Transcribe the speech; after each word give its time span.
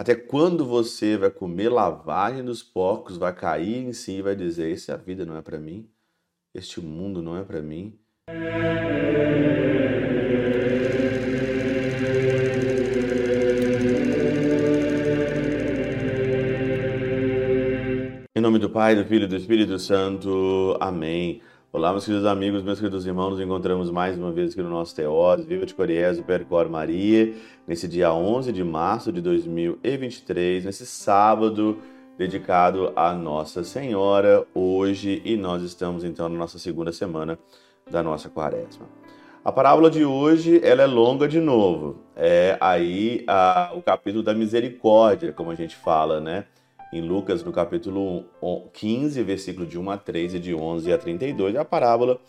Até 0.00 0.14
quando 0.14 0.64
você 0.64 1.18
vai 1.18 1.30
comer 1.30 1.68
lavagem 1.68 2.42
dos 2.42 2.62
porcos, 2.62 3.18
vai 3.18 3.34
cair 3.34 3.84
em 3.86 3.92
si 3.92 4.12
e 4.12 4.22
vai 4.22 4.34
dizer: 4.34 4.72
essa 4.72 4.96
vida 4.96 5.26
não 5.26 5.36
é 5.36 5.42
para 5.42 5.58
mim, 5.58 5.90
este 6.54 6.80
mundo 6.80 7.20
não 7.20 7.36
é 7.36 7.44
para 7.44 7.60
mim? 7.60 7.98
Em 18.34 18.40
nome 18.40 18.58
do 18.58 18.70
Pai, 18.70 18.96
do 18.96 19.04
Filho 19.04 19.24
e 19.24 19.28
do 19.28 19.36
Espírito 19.36 19.78
Santo. 19.78 20.78
Amém. 20.80 21.42
Olá, 21.72 21.92
meus 21.92 22.04
queridos 22.04 22.26
amigos, 22.26 22.64
meus 22.64 22.80
queridos 22.80 23.06
irmãos, 23.06 23.30
nos 23.30 23.40
encontramos 23.40 23.92
mais 23.92 24.18
uma 24.18 24.32
vez 24.32 24.50
aqui 24.50 24.60
no 24.60 24.68
nosso 24.68 24.92
Teós, 24.92 25.44
Viva 25.44 25.64
de 25.64 25.72
Coriés, 25.72 26.20
Percor 26.20 26.68
Maria, 26.68 27.32
nesse 27.64 27.86
dia 27.86 28.12
11 28.12 28.50
de 28.50 28.64
março 28.64 29.12
de 29.12 29.20
2023, 29.20 30.64
nesse 30.64 30.84
sábado 30.84 31.78
dedicado 32.18 32.92
a 32.96 33.12
Nossa 33.12 33.62
Senhora, 33.62 34.44
hoje, 34.52 35.22
e 35.24 35.36
nós 35.36 35.62
estamos 35.62 36.02
então 36.02 36.28
na 36.28 36.36
nossa 36.36 36.58
segunda 36.58 36.90
semana 36.90 37.38
da 37.88 38.02
nossa 38.02 38.28
quaresma. 38.28 38.86
A 39.44 39.52
parábola 39.52 39.88
de 39.88 40.04
hoje, 40.04 40.60
ela 40.64 40.82
é 40.82 40.86
longa 40.86 41.28
de 41.28 41.38
novo, 41.38 42.00
é 42.16 42.58
aí 42.60 43.22
a, 43.28 43.70
o 43.76 43.80
capítulo 43.80 44.24
da 44.24 44.34
misericórdia, 44.34 45.32
como 45.32 45.52
a 45.52 45.54
gente 45.54 45.76
fala, 45.76 46.20
né? 46.20 46.46
Em 46.92 47.00
Lucas, 47.00 47.44
no 47.44 47.52
capítulo 47.52 48.24
15, 48.72 49.22
versículo 49.22 49.66
de 49.66 49.78
1 49.78 49.90
a 49.90 49.96
3 49.96 50.34
e 50.34 50.38
de 50.38 50.54
11 50.54 50.92
a 50.92 50.98
32, 50.98 51.54
é 51.54 51.58
a 51.58 51.64
parábola 51.64 52.20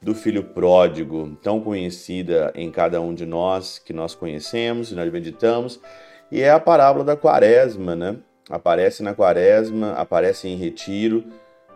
do 0.00 0.14
filho 0.14 0.42
pródigo, 0.42 1.36
tão 1.42 1.60
conhecida 1.60 2.52
em 2.54 2.70
cada 2.70 3.00
um 3.00 3.14
de 3.14 3.26
nós, 3.26 3.78
que 3.78 3.92
nós 3.92 4.14
conhecemos 4.14 4.90
e 4.90 4.94
nós 4.94 5.10
meditamos, 5.12 5.80
e 6.30 6.40
é 6.40 6.50
a 6.50 6.60
parábola 6.60 7.04
da 7.04 7.16
quaresma, 7.16 7.94
né? 7.94 8.16
Aparece 8.48 9.02
na 9.02 9.14
quaresma, 9.14 9.92
aparece 9.92 10.48
em 10.48 10.56
retiro, 10.56 11.24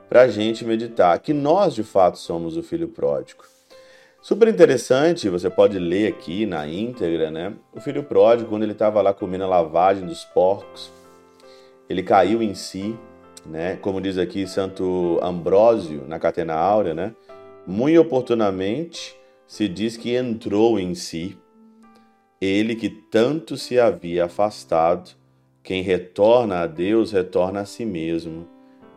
para 0.09 0.23
a 0.23 0.29
gente 0.29 0.65
meditar 0.65 1.19
que 1.19 1.33
nós 1.33 1.75
de 1.75 1.85
fato 1.85 2.19
somos 2.19 2.57
o 2.57 2.63
filho 2.63 2.89
pródigo. 2.89 3.45
Super 4.23 4.49
interessante, 4.49 5.29
você 5.29 5.49
pode 5.49 5.79
ler 5.79 6.09
aqui 6.09 6.45
na 6.47 6.67
íntegra, 6.67 7.31
né? 7.31 7.55
O 7.73 7.81
filho 7.81 8.03
pródigo, 8.03 8.51
quando 8.51 8.65
ele 8.65 8.73
estava 8.73 9.01
lá 9.01 9.15
comendo 9.15 9.45
a 9.45 9.49
lavagem 9.49 10.07
dos 10.07 10.25
porcos, 10.25 10.91
ele 11.91 12.05
caiu 12.05 12.41
em 12.41 12.55
si, 12.55 12.97
né? 13.45 13.77
Como 13.83 14.01
diz 14.01 14.17
aqui 14.17 14.47
Santo 14.47 15.19
Ambrósio 15.21 16.05
na 16.07 16.21
Catena 16.21 16.55
Áurea, 16.55 16.95
né? 16.95 17.13
Muito 17.67 18.01
oportunamente 18.01 19.17
se 19.45 19.67
diz 19.67 19.97
que 19.97 20.15
entrou 20.15 20.79
em 20.79 20.95
si, 20.95 21.37
ele 22.41 22.77
que 22.77 22.89
tanto 22.89 23.57
se 23.57 23.81
havia 23.81 24.27
afastado, 24.27 25.11
quem 25.65 25.83
retorna 25.83 26.61
a 26.61 26.67
Deus 26.69 27.11
retorna 27.11 27.63
a 27.63 27.65
si 27.65 27.85
mesmo, 27.85 28.47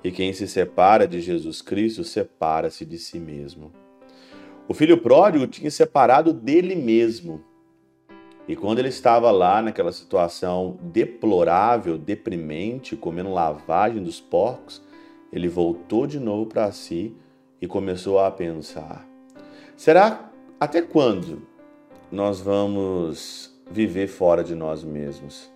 e 0.03 0.11
quem 0.11 0.31
se 0.31 0.47
separa 0.47 1.07
de 1.07 1.19
Jesus 1.19 1.63
Cristo 1.63 2.03
separa-se 2.03 2.85
de 2.85 3.00
si 3.00 3.17
mesmo. 3.17 3.72
O 4.67 4.73
filho 4.73 5.00
pródigo 5.00 5.47
tinha 5.47 5.72
separado 5.72 6.31
dele 6.31 6.75
mesmo 6.75 7.44
e 8.47 8.55
quando 8.55 8.80
ele 8.80 8.89
estava 8.89 9.31
lá 9.31 9.61
naquela 9.61 9.91
situação 9.91 10.77
deplorável, 10.81 11.97
deprimente, 11.97 12.95
comendo 12.95 13.31
lavagem 13.31 14.03
dos 14.03 14.19
porcos, 14.19 14.81
ele 15.31 15.47
voltou 15.47 16.05
de 16.05 16.19
novo 16.19 16.47
para 16.47 16.72
si 16.72 17.16
e 17.61 17.67
começou 17.67 18.19
a 18.19 18.30
pensar: 18.30 19.08
será 19.77 20.30
até 20.59 20.81
quando 20.81 21.44
nós 22.11 22.41
vamos 22.41 23.58
viver 23.72 24.08
fora 24.08 24.44
de 24.44 24.53
nós 24.53 24.83
mesmos? 24.83 25.52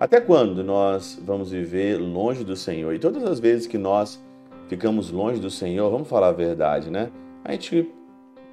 Até 0.00 0.20
quando 0.20 0.62
nós 0.62 1.20
vamos 1.24 1.50
viver 1.50 1.98
longe 1.98 2.44
do 2.44 2.54
Senhor? 2.54 2.94
E 2.94 2.98
todas 2.98 3.22
as 3.24 3.40
vezes 3.40 3.66
que 3.66 3.78
nós 3.78 4.22
ficamos 4.68 5.10
longe 5.10 5.40
do 5.40 5.50
Senhor, 5.50 5.90
vamos 5.90 6.08
falar 6.08 6.28
a 6.28 6.32
verdade, 6.32 6.90
né? 6.90 7.10
A 7.44 7.52
gente 7.52 7.90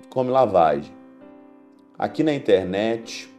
come 0.10 0.32
lavagem. 0.32 0.92
Aqui 1.98 2.24
na 2.24 2.34
internet, 2.34 3.30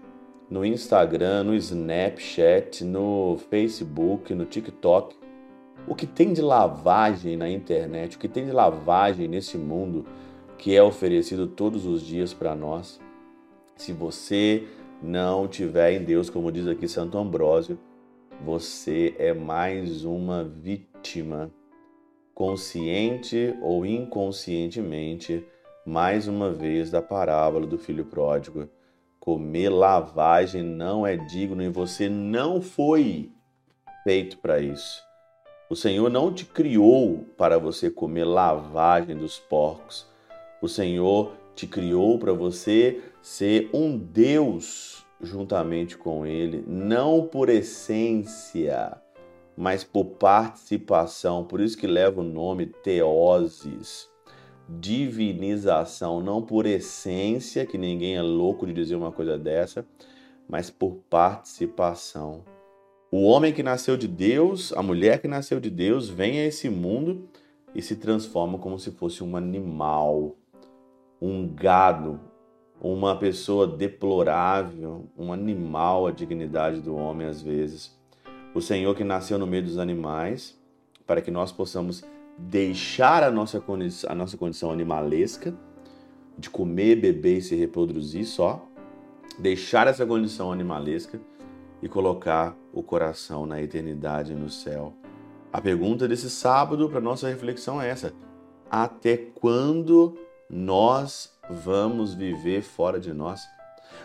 no 0.49 0.65
Instagram, 0.65 1.45
no 1.45 1.55
Snapchat, 1.55 2.85
no 2.85 3.37
Facebook, 3.51 4.35
no 4.35 4.45
TikTok. 4.45 5.17
O 5.89 5.95
que 5.95 6.07
tem 6.07 6.33
de 6.33 6.41
lavagem 6.41 7.37
na 7.37 7.49
internet, 7.49 8.17
o 8.17 8.19
que 8.19 8.29
tem 8.29 8.45
de 8.45 8.53
lavagem 8.53 9.29
nesse 9.29 9.59
mundo 9.59 10.07
que 10.57 10.75
é 10.75 10.83
oferecido 10.83 11.47
todos 11.47 11.85
os 11.85 12.03
dias 12.03 12.33
para 12.33 12.55
nós. 12.55 13.01
Se 13.77 13.93
você 13.93 14.67
não 15.03 15.47
tiver 15.47 15.93
em 15.93 16.05
Deus, 16.05 16.31
como 16.31 16.51
diz 16.51 16.67
aqui 16.67 16.89
Santo 16.89 17.19
Ambrósio, 17.19 17.79
você 18.45 19.15
é 19.19 19.35
mais 19.35 20.05
uma 20.05 20.45
vítima, 20.45 21.51
consciente 22.35 23.55
ou 23.63 23.85
inconscientemente, 23.85 25.45
mais 25.85 26.27
uma 26.27 26.51
vez 26.51 26.91
da 26.91 27.03
parábola 27.03 27.67
do 27.67 27.79
filho 27.79 28.05
pródigo 28.05 28.69
Comer 29.27 29.71
lavagem 29.71 30.63
não 30.63 31.05
é 31.05 31.17
digno 31.17 31.61
e 31.61 31.69
você 31.69 32.09
não 32.09 32.63
foi 32.63 33.29
feito 34.05 34.39
para 34.39 34.61
isso. 34.61 35.03
O 35.69 35.75
Senhor 35.75 36.09
não 36.09 36.33
te 36.33 36.45
criou 36.45 37.25
para 37.37 37.59
você 37.59 37.91
comer 37.91 38.23
lavagem 38.23 39.17
dos 39.17 39.37
porcos. 39.37 40.07
O 40.63 40.69
Senhor 40.69 41.33
te 41.57 41.67
criou 41.67 42.21
para 42.21 42.33
você 42.33 43.03
ser 43.21 43.69
um 43.75 43.99
Deus 43.99 45.05
juntamente 45.21 45.99
com 45.99 46.25
Ele, 46.25 46.63
não 46.65 47.27
por 47.27 47.49
essência, 47.49 48.97
mas 49.57 49.83
por 49.83 50.05
participação. 50.05 51.43
Por 51.43 51.61
isso 51.61 51.77
que 51.77 51.89
leva 51.89 52.21
o 52.21 52.25
nome 52.25 52.67
Teoses 52.67 54.09
divinização, 54.69 56.21
não 56.21 56.43
por 56.43 56.67
essência, 56.67 57.65
que 57.65 57.79
ninguém 57.79 58.17
é 58.17 58.23
louco 58.23 58.67
de 58.67 58.73
dizer 58.73 58.97
uma 58.97 59.13
coisa 59.13 59.39
dessa, 59.39 59.87
mas 60.49 60.71
por 60.71 60.97
participação. 61.09 62.45
O 63.11 63.23
homem 63.23 63.53
que 63.53 63.63
nasceu 63.63 63.97
de 63.97 64.09
Deus, 64.09 64.73
a 64.73 64.83
mulher 64.83 65.21
que 65.21 65.29
nasceu 65.29 65.61
de 65.61 65.71
Deus, 65.71 66.09
vem 66.09 66.41
a 66.41 66.47
esse 66.47 66.69
mundo 66.69 67.29
e 67.75 67.81
se 67.81 67.97
transforma 67.97 68.59
como 68.59 68.79
se 68.79 68.91
fosse 68.91 69.23
um 69.23 69.37
animal, 69.37 70.35
um 71.21 71.49
gado, 71.49 72.21
uma 72.81 73.17
pessoa 73.17 73.67
deplorável, 73.67 75.07
um 75.17 75.33
animal, 75.33 76.07
a 76.07 76.11
dignidade 76.11 76.81
do 76.81 76.97
homem 76.97 77.27
às 77.27 77.41
vezes. 77.41 77.97
O 78.55 78.61
Senhor 78.61 78.95
que 78.95 79.05
nasceu 79.05 79.39
no 79.39 79.47
meio 79.47 79.63
dos 79.63 79.79
animais, 79.79 80.59
para 81.07 81.21
que 81.21 81.31
nós 81.31 81.53
possamos 81.53 82.03
deixar 82.37 83.23
a 83.23 83.31
nossa, 83.31 83.61
condição, 83.61 84.11
a 84.11 84.15
nossa 84.15 84.37
condição 84.37 84.71
animalesca, 84.71 85.55
de 86.39 86.51
comer, 86.51 86.97
beber 86.97 87.39
e 87.39 87.43
se 87.43 87.57
reproduzir 87.57 88.27
só, 88.27 88.67
deixar 89.39 89.87
essa 89.87 90.05
condição 90.05 90.53
animalesca 90.53 91.21
e 91.83 91.89
colocar 91.89 92.57
o 92.73 92.83
coração 92.83 93.47
na 93.47 93.61
eternidade 93.61 94.35
no 94.35 94.51
céu. 94.51 94.93
A 95.53 95.61
pergunta 95.61 96.07
desse 96.07 96.29
sábado 96.29 96.89
para 96.89 97.01
nossa 97.01 97.29
reflexão 97.29 97.81
é 97.81 97.89
essa: 97.89 98.13
até 98.71 99.17
quando 99.17 100.17
nós 100.51 101.33
vamos 101.49 102.13
viver 102.15 102.63
fora 102.63 103.01
de 103.01 103.13
nós? 103.13 103.43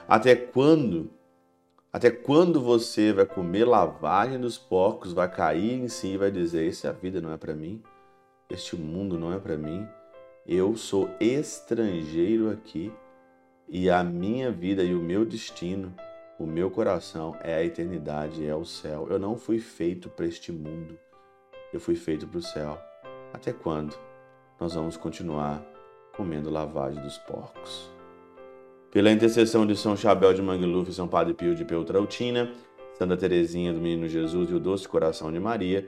Até 0.08 0.36
quando? 0.36 1.10
Até 1.92 2.10
quando 2.10 2.62
você 2.62 3.12
vai 3.12 3.26
comer 3.26 3.66
lavagem 3.66 4.40
dos 4.40 4.58
porcos, 4.58 5.12
vai 5.12 5.30
cair 5.30 5.74
em 5.74 5.90
si 5.90 6.14
e 6.14 6.18
vai 6.18 6.32
dizer: 6.32 6.70
essa 6.70 6.94
vida 6.94 7.20
não 7.20 7.34
é 7.34 7.38
para 7.38 7.54
mim? 7.54 7.82
Este 8.52 8.76
mundo 8.76 9.18
não 9.18 9.32
é 9.32 9.40
para 9.40 9.56
mim. 9.56 9.88
Eu 10.46 10.76
sou 10.76 11.10
estrangeiro 11.22 12.52
aqui 12.52 12.92
e 13.70 13.90
a 13.90 14.04
minha 14.04 14.52
vida 14.52 14.84
e 14.84 14.94
o 14.94 15.00
meu 15.00 15.24
destino, 15.24 15.94
o 16.38 16.46
meu 16.46 16.70
coração 16.70 17.34
é 17.42 17.54
a 17.54 17.64
eternidade, 17.64 18.46
é 18.46 18.54
o 18.54 18.66
céu. 18.66 19.08
Eu 19.10 19.18
não 19.18 19.38
fui 19.38 19.58
feito 19.60 20.10
para 20.10 20.26
este 20.26 20.52
mundo. 20.52 21.00
Eu 21.72 21.80
fui 21.80 21.96
feito 21.96 22.28
para 22.28 22.40
o 22.40 22.42
céu. 22.42 22.78
Até 23.34 23.54
quando 23.54 23.96
nós 24.60 24.74
vamos 24.74 24.98
continuar 24.98 25.64
comendo 26.18 26.50
lavagem 26.50 27.02
dos 27.02 27.18
porcos? 27.20 27.90
Pela 28.92 29.12
intercessão 29.12 29.66
de 29.66 29.78
São 29.78 29.96
Chabel 29.96 30.34
de 30.34 30.42
Mangluf, 30.42 30.92
São 30.92 31.08
Padre 31.08 31.34
Pio 31.34 31.56
de 31.56 31.64
Peltrautina, 31.64 32.52
Santa 32.96 33.16
Teresinha 33.16 33.72
do 33.72 33.80
Menino 33.80 34.10
Jesus 34.10 34.50
e 34.50 34.54
o 34.54 34.60
Doce 34.60 34.90
Coração 34.90 35.32
de 35.32 35.40
Maria, 35.40 35.88